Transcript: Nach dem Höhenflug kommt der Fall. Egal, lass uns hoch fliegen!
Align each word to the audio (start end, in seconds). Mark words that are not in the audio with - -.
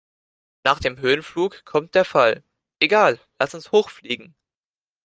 Nach 0.65 0.79
dem 0.79 0.97
Höhenflug 0.97 1.63
kommt 1.63 1.93
der 1.93 2.05
Fall. 2.05 2.43
Egal, 2.79 3.19
lass 3.37 3.53
uns 3.53 3.71
hoch 3.71 3.91
fliegen! 3.91 4.33